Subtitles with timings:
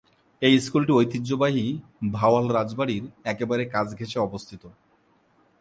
[0.41, 1.65] এই স্কুলটি ঐতিহ্যবাহী
[2.11, 3.03] ভাওয়াল রাজবাড়ীর
[3.23, 4.63] একেবারে কাছ ঘেঁষে অবস্থিত।